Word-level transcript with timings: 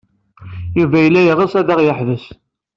Yuba 0.79 0.97
yella 1.03 1.21
yeɣs 1.23 1.53
ad 1.59 1.69
aɣ-yeḥbes. 1.73 2.25